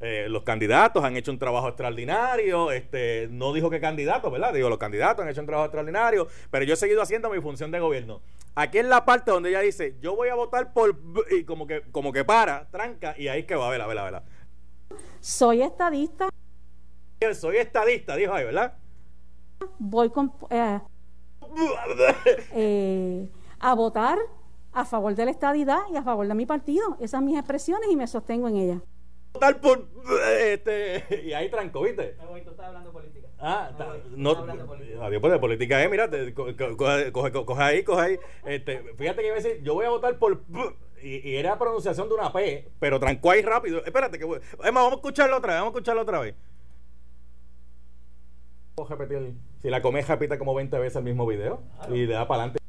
[0.07, 4.53] Eh, los candidatos han hecho un trabajo extraordinario, este, no dijo que candidatos, ¿verdad?
[4.53, 7.71] Digo, los candidatos han hecho un trabajo extraordinario, pero yo he seguido haciendo mi función
[7.71, 8.21] de gobierno.
[8.53, 10.95] Aquí es la parte donde ella dice, yo voy a votar por,
[11.31, 13.87] y como que, como que para, tranca, y ahí es que va, a ver, a
[13.87, 14.21] ver.
[15.21, 16.29] Soy estadista.
[17.33, 18.77] Soy estadista, dijo ahí, ¿verdad?
[19.79, 20.79] Voy con, eh,
[22.53, 23.27] eh,
[23.59, 24.19] a votar
[24.71, 26.95] a favor de la estadidad y a favor de mi partido.
[26.99, 28.81] Esas son mis expresiones y me sostengo en ellas
[29.35, 29.85] votar por
[30.39, 32.15] este y ahí tranco, ¿viste?
[32.19, 33.27] No, tú estás hablando política.
[33.39, 33.71] Ah,
[34.15, 38.19] no, adiós pues de política eh, mira, coge, coge, ahí, coge ahí.
[38.45, 40.41] Este, fíjate que iba a decir, yo voy a votar por
[41.01, 43.83] y, y, era pronunciación de una P, pero trancó ahí rápido.
[43.85, 46.35] Espérate que es más, vamos a escucharlo otra vez, vamos a escucharlo otra vez.
[48.75, 49.33] puedo repetir.
[49.61, 52.59] Si la comes, repite como 20 veces el mismo video y le da para adelante.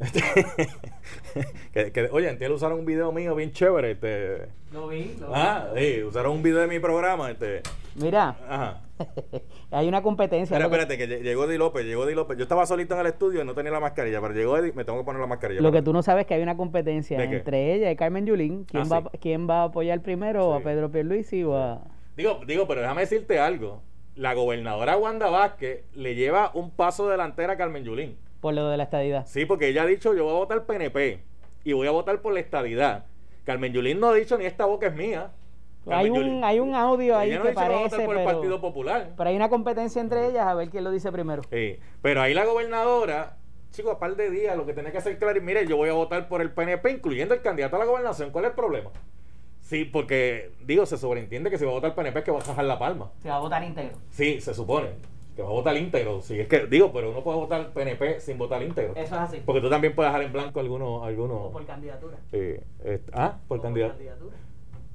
[1.72, 3.92] que, que, oye, entiendo usaron un video mío bien chévere.
[3.92, 5.32] Este, Lo vi, lo vi.
[5.34, 7.30] ah, sí, usaron un video de mi programa.
[7.30, 7.62] Este,
[7.96, 8.80] Mira, ajá.
[9.70, 10.56] hay una competencia.
[10.56, 12.36] Que- espérate, que lle- llegó Di López, llegó Di López.
[12.38, 14.84] Yo estaba solito en el estudio y no tenía la mascarilla, pero llegó Eddie, me
[14.84, 15.60] tengo que poner la mascarilla.
[15.60, 18.64] Lo que tú no sabes es que hay una competencia entre ella y Carmen Yulín.
[18.64, 19.18] ¿Quién, Ah, va, sí.
[19.20, 20.54] ¿Quién va a apoyar primero?
[20.56, 20.60] Sí.
[20.60, 21.80] ¿A Pedro Pierluisi o a...?
[22.16, 23.82] Digo, digo, pero déjame decirte algo.
[24.16, 28.16] La gobernadora Wanda Vázquez le lleva un paso delantera a Carmen Yulín.
[28.40, 29.26] Por lo de la estadidad.
[29.26, 31.20] Sí, porque ella ha dicho, yo voy a votar PNP
[31.64, 33.06] y voy a votar por la estadidad.
[33.44, 35.30] Carmen Yulín no ha dicho ni esta boca es mía.
[35.86, 38.60] Hay Carmen un, Yulín- hay un audio ahí no que parece, por el Partido pero,
[38.60, 39.10] Popular.
[39.16, 41.42] pero hay una competencia entre ellas a ver quién lo dice primero.
[41.50, 43.36] Sí, pero ahí la gobernadora,
[43.72, 45.88] chicos, a par de días, lo que tiene que hacer claro es, mire, yo voy
[45.88, 48.30] a votar por el PNP, incluyendo el candidato a la gobernación.
[48.30, 48.90] ¿Cuál es el problema?
[49.60, 52.46] Sí, porque, digo, se sobreentiende que si va a votar PNP es que va a
[52.46, 53.10] bajar la palma.
[53.22, 53.96] Se va a votar íntegro.
[54.10, 54.88] Sí, se supone
[55.40, 56.20] que va a votar íntegro.
[56.20, 58.92] Sí, es que, digo, pero uno puede votar PNP sin votar íntegro.
[58.94, 59.42] Eso es así.
[59.44, 61.02] Porque tú también puedes dejar en blanco algunos...
[61.02, 62.16] algunos candidatura.
[62.32, 62.62] eh,
[63.12, 63.94] ah, por candidato.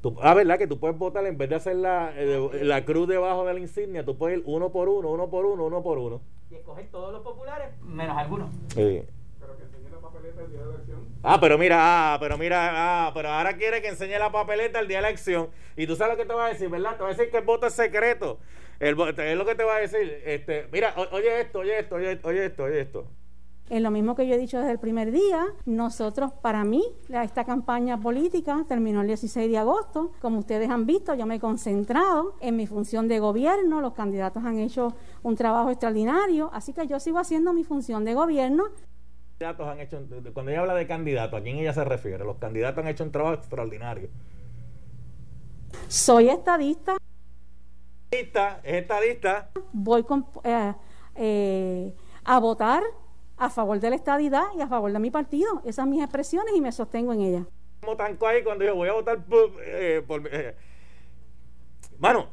[0.01, 0.59] Tú- ah, ¿verdad?
[0.59, 3.59] Que tú puedes votar en vez de hacer la, eh, la cruz debajo de la
[3.59, 6.21] insignia, tú puedes ir uno por uno, uno por uno, uno por uno.
[6.51, 8.49] Y escoger todos los populares, menos algunos.
[8.75, 9.01] Sí.
[11.23, 11.77] Ah, pero mira,
[12.13, 15.07] ah, pero mira, ah, pero ahora quiere que enseñe la papeleta el día de la
[15.09, 15.49] elección.
[15.75, 16.97] Y tú sabes lo que te va a decir, ¿verdad?
[16.97, 18.37] Te va a decir que el voto es secreto.
[18.79, 20.21] El, es lo que te va a decir.
[20.25, 23.05] Este, mira, o- oye esto, oye esto, oye, oye esto, oye esto.
[23.67, 25.43] Es lo mismo que yo he dicho desde el primer día.
[25.65, 30.11] Nosotros, para mí, esta campaña política terminó el 16 de agosto.
[30.21, 33.81] Como ustedes han visto, yo me he concentrado en mi función de gobierno.
[33.81, 36.51] Los candidatos han hecho un trabajo extraordinario.
[36.53, 38.65] Así que yo sigo haciendo mi función de gobierno.
[39.39, 39.99] Candidatos han hecho,
[40.33, 42.23] cuando ella habla de candidato, ¿a quién ella se refiere?
[42.23, 44.09] Los candidatos han hecho un trabajo extraordinario.
[45.87, 46.97] Soy estadista.
[48.19, 49.49] Estadista, Es estadista.
[49.73, 50.73] Voy con- eh,
[51.15, 52.83] eh, a votar
[53.37, 55.59] a favor de la estadidad y a favor de mi partido.
[55.63, 57.45] Esas son mis expresiones y me sostengo en ellas.
[57.81, 60.55] como tanco ahí cuando yo voy a votar por, eh, por- eh.
[61.99, 62.29] mano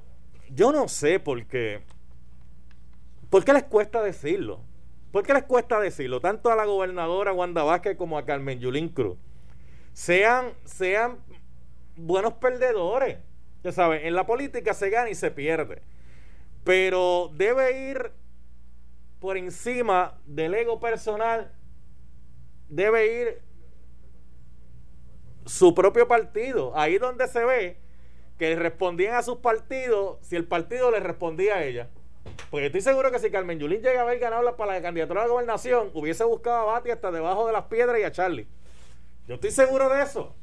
[0.48, 1.82] yo no sé por qué
[3.28, 4.60] por qué les cuesta decirlo
[5.10, 8.88] por qué les cuesta decirlo tanto a la gobernadora Wanda Vázquez como a Carmen Yulín
[8.88, 9.18] Cruz
[9.92, 11.18] sean sean
[11.96, 13.18] buenos perdedores
[13.62, 15.82] ya saben en la política se gana y se pierde
[16.64, 18.12] pero debe ir
[19.20, 21.52] por encima del ego personal
[22.72, 23.42] debe ir
[25.44, 26.72] su propio partido.
[26.76, 27.76] Ahí donde se ve
[28.38, 31.88] que respondían a sus partidos si el partido le respondía a ella.
[32.50, 35.24] Porque estoy seguro que si Carmen Yulín llega a haber ganado la, la candidatura a
[35.24, 38.46] la gobernación, hubiese buscado a Bati hasta debajo de las piedras y a Charlie.
[39.26, 40.34] Yo estoy seguro de eso.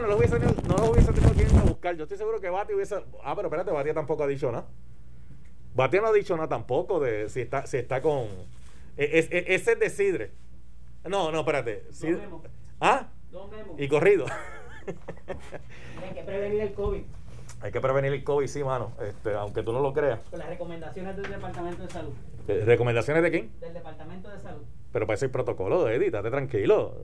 [0.00, 1.96] No lo hubiese, no lo hubiese tenido que ir a buscar.
[1.96, 2.96] Yo estoy seguro que Bati hubiese.
[3.22, 4.66] Ah, pero espérate, Bati tampoco ha dicho nada.
[5.74, 8.26] Bati no ha dicho nada tampoco de si está, si está con.
[8.96, 10.30] e- es- e- ese es de Sidre.
[11.04, 11.84] No, no, espérate.
[11.92, 12.42] Sidre- Memo.
[12.80, 13.08] ¿Ah?
[13.78, 14.26] Y corrido.
[16.02, 17.02] Hay que prevenir el COVID
[17.62, 18.92] Hay que prevenir el COVID, sí, mano.
[19.00, 20.20] Este, aunque tú no lo creas.
[20.30, 22.12] con las recomendaciones del Departamento de Salud.
[22.46, 23.50] Eh, ¿Recomendaciones de quién?
[23.60, 24.62] Del Departamento de Salud.
[24.92, 26.94] Pero para eso hay protocolo, Eddie, estate tranquilo.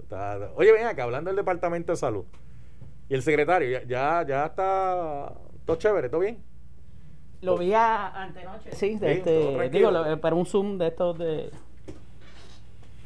[0.56, 2.24] Oye, ven acá, hablando del Departamento de Salud.
[3.10, 5.34] Y el secretario, ya, ya, ya está
[5.66, 6.38] todo chévere, todo bien.
[7.42, 8.70] Lo vi a, antenoche.
[8.72, 11.50] Sí, de Sí, este, digo, lo- eh, para un Zoom de estos de...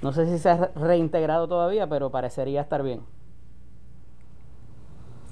[0.03, 3.01] No sé si se ha reintegrado todavía, pero parecería estar bien.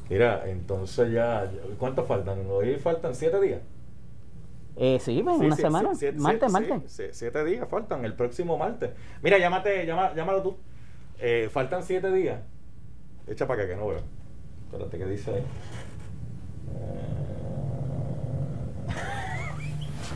[0.09, 2.47] Mira, entonces ya, ¿cuántos faltan?
[2.51, 3.61] Hoy faltan siete días.
[4.77, 5.95] Eh, sí, pues, Sí, una sí, semana.
[5.95, 6.93] sí, siete- martes, sí, martes.
[6.93, 8.91] sí, siete días faltan, el próximo martes.
[9.23, 10.57] Mira, llámate, llama, llámalo tú.
[11.19, 12.41] Eh, faltan siete días.
[13.27, 14.01] Echa para acá que no veo.
[14.73, 15.45] Espérate, ¿qué dice ahí?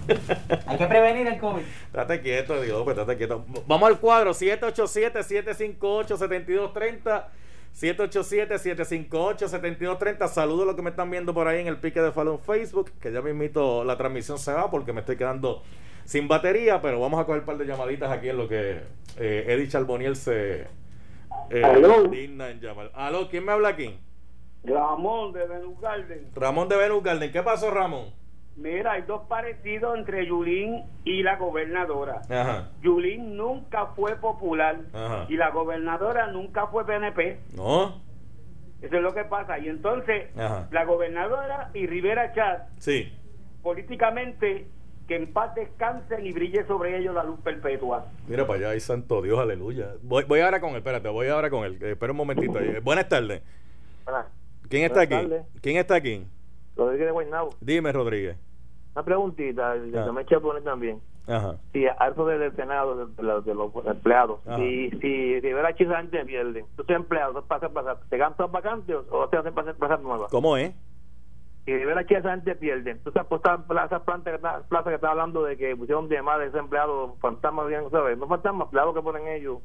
[0.67, 1.61] Hay que prevenir el COVID.
[1.89, 3.45] Estate quieto, Dios, pues estate quieto.
[3.67, 7.25] Vamos al cuadro, 787-758-7230.
[7.79, 10.29] 787-758-7230.
[10.29, 12.93] Saludos a los que me están viendo por ahí en el pique de Falun Facebook,
[12.99, 15.63] que ya me invito, la transmisión se va porque me estoy quedando
[16.07, 18.81] sin batería, pero vamos a coger un par de llamaditas aquí en lo que
[19.19, 20.67] eh, Eddie Charboniel se
[21.51, 22.91] eh, digna en llamar.
[22.95, 23.99] Aló, ¿quién me habla aquí?
[24.67, 26.29] Ramón de Venus Garden.
[26.35, 27.33] Ramón de Venus Garden.
[27.33, 28.11] ¿Qué pasó, Ramón?
[28.57, 32.23] Mira, hay dos parecidos entre Yulín y la gobernadora.
[32.31, 32.71] Ajá.
[32.83, 35.27] Yulín nunca fue popular Ajá.
[35.29, 37.39] y la gobernadora nunca fue PNP.
[37.55, 38.01] ¿No?
[38.81, 39.59] Eso es lo que pasa.
[39.59, 40.69] Y entonces, Ajá.
[40.71, 43.13] la gobernadora y Rivera Chat, Sí.
[43.63, 44.67] políticamente,
[45.07, 48.07] que en paz descansen y brille sobre ellos la luz perpetua.
[48.27, 49.91] Mira para allá, ay santo Dios, aleluya.
[50.03, 51.81] Voy, voy ahora con él, espérate, voy ahora con él.
[51.83, 52.59] Espera un momentito.
[52.59, 52.79] ahí.
[52.83, 53.43] Buenas tardes.
[54.69, 55.15] ¿Quién está aquí?
[55.61, 56.27] ¿Quién está aquí?
[56.77, 57.51] Rodríguez de Guaynabo.
[57.61, 58.37] Dime, Rodríguez.
[58.95, 60.13] Una preguntita, Ah.
[60.13, 61.01] me eché a poner también.
[61.29, 61.57] Ajá.
[61.73, 64.57] Si a eso del Senado, de, de los- de los empleados, Ajá.
[64.59, 67.43] si, si Rivera Chis la gente pierde, tú eres empleado,
[68.09, 70.31] ¿te ganan todas vacantes o te hacen pasar plazas nuevas?
[70.31, 70.73] ¿Cómo es?
[71.65, 73.41] Si Rivera Chis esa gente pierde, tú sabes, pues,
[73.87, 76.59] esas plantas que está, plaza que está hablando de que pusieron de más de ese
[76.59, 78.17] empleado, fantasmas, bien, ¿sabes?
[78.17, 79.59] No fantasmas, empleados que ponen ellos.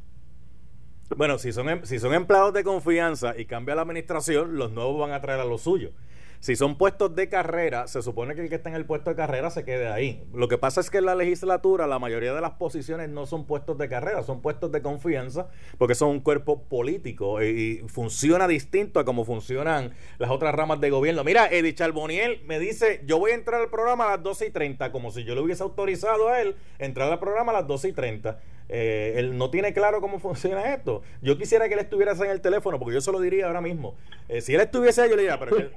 [1.15, 4.99] Bueno, si son, em- si son empleados de confianza y cambia la administración, los nuevos
[4.99, 5.91] van a traer a lo suyo.
[6.39, 9.15] Si son puestos de carrera, se supone que el que está en el puesto de
[9.15, 10.23] carrera se quede ahí.
[10.33, 13.45] Lo que pasa es que en la legislatura la mayoría de las posiciones no son
[13.45, 17.45] puestos de carrera, son puestos de confianza, porque son un cuerpo político y,
[17.83, 21.23] y funciona distinto a como funcionan las otras ramas de gobierno.
[21.23, 24.49] Mira, Eddie Charboniel me dice, yo voy a entrar al programa a las 12 y
[24.49, 27.89] 30, como si yo le hubiese autorizado a él entrar al programa a las 12
[27.89, 28.39] y 30.
[28.73, 31.01] Eh, él no tiene claro cómo funciona esto.
[31.21, 33.95] Yo quisiera que él estuviera en el teléfono, porque yo se lo diría ahora mismo.
[34.29, 35.71] Eh, si él estuviese ahí, yo le diría, pero que-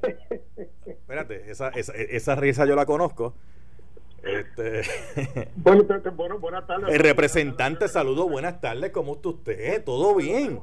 [0.86, 3.34] espérate, esa, esa, esa risa yo la conozco.
[4.22, 4.82] Este,
[5.56, 5.84] Bueno,
[6.16, 6.94] bueno, buenas tardes.
[6.94, 9.82] el representante, saludo, buenas tardes, ¿cómo está usted?
[9.84, 10.60] ¿Todo bien?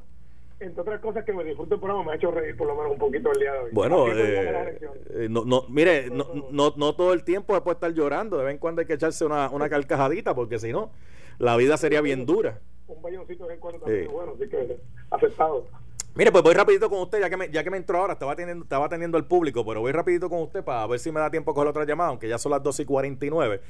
[0.62, 2.92] Entre otras cosas que me disfruto el programa, me ha hecho reír por lo menos
[2.94, 3.70] un poquito el día de hoy.
[3.74, 7.92] Bueno, eh, eh, no, no, mire, no, no, no todo el tiempo se puede estar
[7.92, 10.92] llorando, de vez en cuando hay que echarse una, una carcajadita, porque si no,
[11.40, 12.60] la vida sería bien dura.
[12.88, 14.12] Un belloncito de cuando también Sí.
[14.14, 14.78] bueno, así que
[15.10, 15.66] aceptado.
[16.14, 18.34] Mire, pues voy rapidito con usted, ya que me, ya que me entró ahora, estaba
[18.34, 21.32] atendiendo, estaba atendiendo al público, pero voy rapidito con usted para ver si me da
[21.32, 23.62] tiempo a coger otra llamada, aunque ya son las 12 y 49.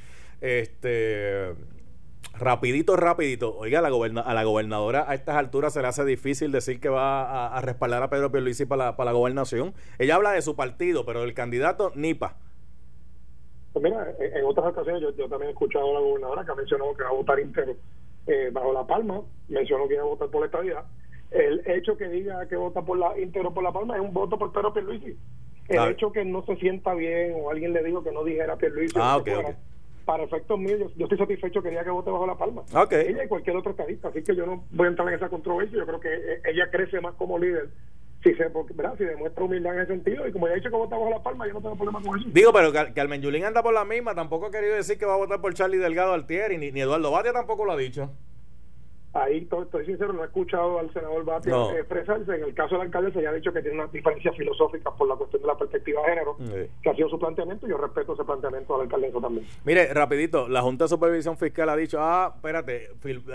[0.42, 1.54] Este,
[2.40, 3.56] rapidito, rapidito.
[3.58, 6.80] Oiga, a la, goberna- a la gobernadora a estas alturas se le hace difícil decir
[6.80, 9.74] que va a, a respaldar a Pedro Pierluisi para la, para la gobernación.
[10.00, 12.38] Ella habla de su partido, pero el candidato, NIPA.
[13.74, 16.56] Pues mira, en, otras ocasiones yo, yo también he escuchado a la gobernadora que ha
[16.56, 17.76] mencionado que va a votar íntegro
[18.28, 20.84] eh, bajo la palma, mencionó que iba a votar por la estabilidad.
[21.32, 24.38] El hecho que diga que vota por la íntegro por la palma es un voto
[24.38, 25.18] por Pedro Pierluisi.
[25.70, 25.90] El Ah.
[25.90, 29.22] hecho que no se sienta bien o alguien le dijo que no dijera Pierluisi Ah,
[29.24, 29.56] fuera,
[30.04, 32.64] para efectos míos, yo, yo estoy satisfecho que diga que vote bajo la palma.
[33.08, 35.78] Ella y cualquier otro estadista, así que yo no voy a entrar en esa controversia,
[35.78, 37.70] yo creo que eh, ella crece más como líder
[38.24, 38.94] si se porque, ¿verdad?
[38.98, 41.24] si demuestra humildad en ese sentido y como ya he dicho que vota bajo la
[41.24, 42.30] palma, yo no tengo problema con eso.
[42.32, 45.14] Digo, pero Car- Carmen Yulín anda por la misma, tampoco ha querido decir que va
[45.16, 48.10] a votar por Charlie Delgado Altieri, ni, ni Eduardo Batia tampoco lo ha dicho.
[49.14, 51.72] Ahí to- estoy sincero, no he escuchado al senador Batia No.
[51.72, 52.34] expresarse.
[52.34, 55.06] En el caso del alcalde se ya ha dicho que tiene una diferencia filosófica por
[55.10, 56.70] la cuestión de la perspectiva de género, Sí.
[56.82, 59.46] que ha sido su planteamiento y yo respeto ese planteamiento del alcalde también.
[59.66, 62.90] Mire, rapidito, la Junta de Supervisión Fiscal ha dicho, ah, espérate,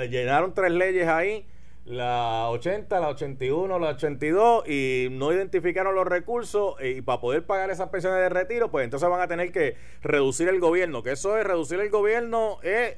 [0.08, 1.44] llenaron tres leyes ahí,
[1.86, 7.46] la 80, la 81, la 82, y no identificaron los recursos, eh, y para poder
[7.46, 11.12] pagar esas pensiones de retiro, pues entonces van a tener que reducir el gobierno, que
[11.12, 12.96] eso es reducir el gobierno, es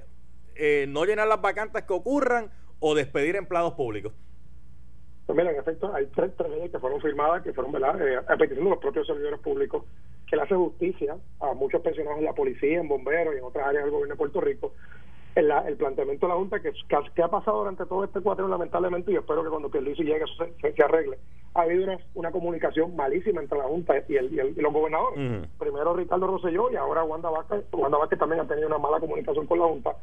[0.56, 4.14] eh, no llenar las vacantes que ocurran o despedir empleados públicos.
[5.26, 7.74] Pues mira, en efecto, hay tres, tres leyes que fueron firmadas, que fueron.
[7.76, 9.84] Eh, a petición de los propios servidores públicos,
[10.26, 13.66] que le hace justicia a muchos pensionados en la policía, en bomberos y en otras
[13.66, 14.72] áreas del gobierno de Puerto Rico.
[15.34, 18.20] El, el planteamiento de la Junta, que, que, ha- que ha pasado durante todo este
[18.20, 21.18] cuatro lamentablemente, y espero que cuando Pierluisi llegue eso se, se- se arregle,
[21.54, 24.72] ha habido una, una comunicación malísima entre la Junta y, el, y, el- y los
[24.72, 25.18] gobernadores.
[25.58, 27.64] Primero Ricardo Rosselló y ahora Wanda Vázquez.
[27.72, 29.96] Wanda Vázquez también ha tenido una mala comunicación con la Junta.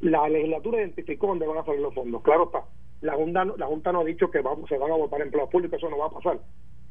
[0.00, 2.22] La legislatura identificó dónde van a salir los fondos.
[2.22, 2.64] Claro está.
[3.00, 5.50] La Junta, no- la junta no ha dicho que vamos, se van a votar empleados
[5.50, 6.40] públicos, eso no va a pasar.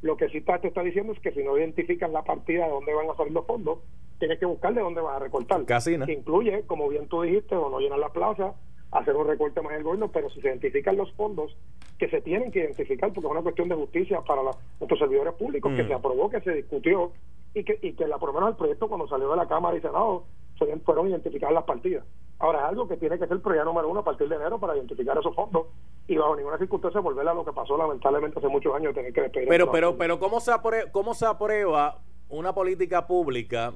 [0.02, 2.72] Lo que sí está, te está diciendo es que si no identifican la partida de
[2.72, 3.80] dónde van a salir los fondos,
[4.20, 5.66] tienes que buscar de dónde vas a recortar.
[5.66, 6.06] Casi, ¿no?
[6.06, 8.56] Que incluye, como bien tú dijiste, o no llenar la plaza,
[8.92, 11.56] hacer un recorte más en el gobierno, pero si se identifican los fondos
[11.98, 15.34] que se tienen que identificar, porque es una cuestión de justicia para la- nuestros servidores
[15.34, 15.88] públicos, que Mm.
[15.88, 17.12] se aprobó, que se discutió,
[17.54, 19.76] y que, y que la, por lo menos el proyecto cuando salió de la Cámara
[19.76, 20.26] y Senado
[20.58, 22.04] fueron, fueron identificadas las partidas.
[22.40, 24.76] Ahora es algo que tiene que ser prioridad número uno a partir de enero para
[24.76, 25.68] identificar esos fondos
[26.08, 29.22] y bajo ninguna circunstancia volver a lo que pasó lamentablemente hace muchos años, tener que
[29.22, 29.48] despedir.
[29.50, 33.74] Pero, a- pero, pero, ¿cómo se, aprueba, ¿cómo se aprueba una política pública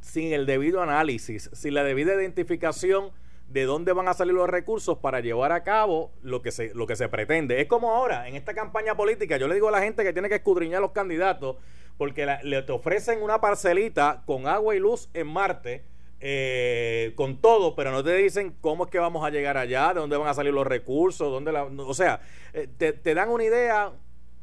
[0.00, 3.10] sin el debido análisis, sin la debida identificación
[3.48, 6.86] de dónde van a salir los recursos para llevar a cabo lo que se, lo
[6.86, 7.60] que se pretende?
[7.60, 10.28] Es como ahora, en esta campaña política, yo le digo a la gente que tiene
[10.28, 11.56] que escudriñar los candidatos
[11.96, 15.84] porque la- le te ofrecen una parcelita con agua y luz en Marte.
[16.26, 20.00] Eh, con todo, pero no te dicen cómo es que vamos a llegar allá, de
[20.00, 22.22] dónde van a salir los recursos, dónde la, o sea,
[22.54, 23.92] eh, te, te dan una idea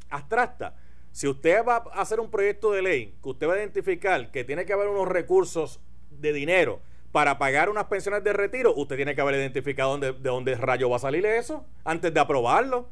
[0.08, 0.76] abstracta.
[1.10, 4.44] Si usted va a hacer un proyecto de ley que usted va a identificar que
[4.44, 6.78] tiene que haber unos recursos de dinero
[7.10, 10.88] para pagar unas pensiones de retiro, usted tiene que haber identificado dónde, de dónde rayo
[10.88, 12.86] va a salir eso antes de aprobarlo.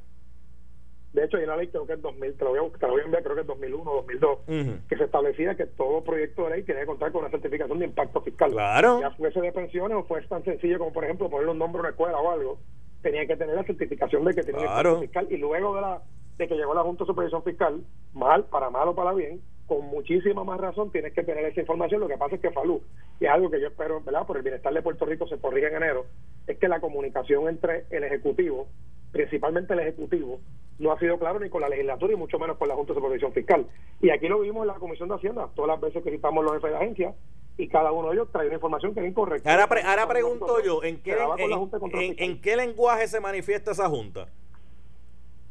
[1.13, 2.93] De hecho, hay una ley, creo que es 2000, te lo voy a, te lo
[2.93, 4.79] voy a enviar, creo que es 2001 2002, Ujú.
[4.89, 7.87] que se establecía que todo proyecto de ley tiene que contar con una certificación de
[7.87, 8.53] impacto fiscal.
[8.53, 9.01] Claro.
[9.01, 11.83] Ya fuese de pensiones o fuese tan sencillo como, por ejemplo, ponerle un nombre a
[11.83, 12.59] una escuela o algo,
[13.03, 14.91] tenía que tener la certificación de que tiene Claro.
[14.91, 15.27] impacto fiscal.
[15.31, 16.03] Y luego de la
[16.39, 17.83] de que llegó la Junta de Supervisión Fiscal,
[18.15, 22.01] mal, para mal o para bien, con muchísima más razón tienes que tener esa información.
[22.01, 22.81] Lo que pasa es que Falú,
[23.21, 24.27] y es algo que yo espero, ¿verdad?
[24.27, 26.07] Por el bienestar de Puerto Rico se corrige en enero,
[26.47, 28.69] es que la comunicación entre el Ejecutivo,
[29.13, 30.41] principalmente el Ejecutivo,
[30.79, 33.01] no ha sido claro ni con la legislatura y mucho menos con la Junta de
[33.01, 33.67] Supervisión Fiscal.
[34.01, 36.55] Y aquí lo vimos en la Comisión de Hacienda, todas las veces que citamos los
[36.55, 37.15] jefes de agencia,
[37.59, 39.51] y cada uno de ellos trae una información que es incorrecta.
[39.51, 43.89] Ahora, pre- ahora pregunto yo, ¿en qué, en, en- en qué lenguaje se manifiesta esa
[43.89, 44.29] junta?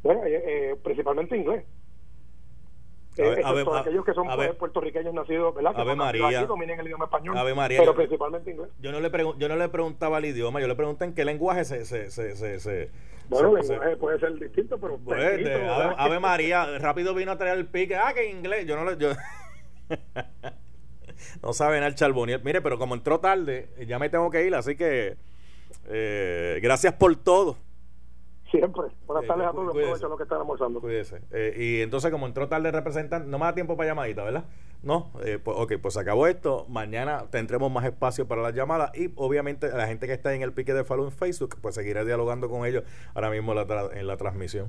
[0.02, 1.64] Bueno, eh, eh, principalmente inglés.
[3.18, 5.74] A ver, Eh, a ver, excepto a- aquellos que son pues, puertorriqueños nacidos, ¿verdad?
[5.74, 6.38] Que Ave María.
[6.38, 8.68] aquí, dominen el idioma español, Ave María, pero yo- principalmente inglés.
[8.80, 11.64] Yo no le yo no le preguntaba el idioma, yo le pregunté en qué lenguaje
[11.64, 11.84] se...
[11.84, 12.90] se, se, se, se-
[13.28, 14.96] Bueno, el lenguaje puede ser distinto, pero...
[14.98, 15.82] Pues, escrito, de- ¿verdad?
[15.82, 17.96] Ave, Ave María, rápido vino a traer el pique.
[17.96, 18.64] Ah, que en inglés.
[18.66, 18.96] Yo no le.
[18.96, 19.10] Yo...
[21.42, 22.40] no sabe nada el Charboniel.
[22.44, 25.16] Mire, pero como entró tarde, ya me tengo que ir, así que.
[25.88, 27.56] eh, gracias por todo.
[28.50, 28.82] Siempre.
[29.06, 29.68] Buenas Eh, tardes a todos.
[29.68, 30.80] Aprovecho lo que están almorzando.
[30.80, 31.20] Cuídese.
[31.30, 34.44] Eh, y entonces, como entró tarde el representante, no me da tiempo para llamadita, ¿verdad?
[34.82, 36.66] No, eh, pues, ok, pues acabó esto.
[36.68, 38.90] Mañana tendremos más espacio para las llamadas.
[38.98, 42.04] Y obviamente, la gente que está en el pique de Falun en Facebook, pues seguiré
[42.04, 42.82] dialogando con ellos
[43.14, 44.68] ahora mismo la, tra- en la transmisión.